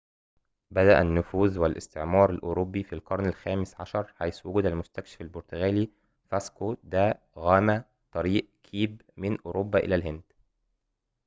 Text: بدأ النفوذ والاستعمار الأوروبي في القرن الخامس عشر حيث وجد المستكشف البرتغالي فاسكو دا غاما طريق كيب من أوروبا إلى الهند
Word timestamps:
بدأ 0.71 1.01
النفوذ 1.01 1.59
والاستعمار 1.59 2.29
الأوروبي 2.29 2.83
في 2.83 2.93
القرن 2.93 3.25
الخامس 3.25 3.75
عشر 3.81 4.13
حيث 4.17 4.45
وجد 4.45 4.65
المستكشف 4.65 5.21
البرتغالي 5.21 5.89
فاسكو 6.29 6.75
دا 6.83 7.13
غاما 7.37 7.83
طريق 8.11 8.47
كيب 8.63 9.01
من 9.17 9.37
أوروبا 9.45 9.79
إلى 9.79 9.95
الهند 9.95 10.23